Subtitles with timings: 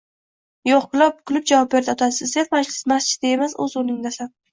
[0.67, 0.77] Yo`q,
[1.31, 2.49] kulib javob berdi otasi, sen
[2.93, 4.33] masjidda emas, o`z o`rningdasan